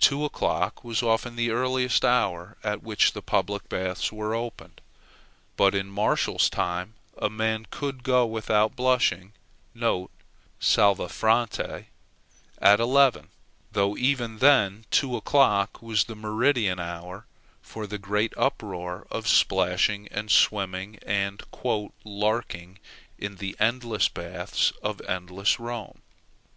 [0.00, 4.80] Two o'clock was often the earliest hour at which the public baths were opened.
[5.56, 9.34] But in Martial's time a man could go without blushing
[9.80, 11.86] (salvâ fronte)
[12.60, 13.28] at eleven,
[13.70, 17.26] though even then two o'clock was the meridian hour
[17.62, 21.44] for the great uproar of splashing, and swimming, and
[22.02, 22.80] "larking"
[23.16, 26.02] in the endless baths of endless Rome.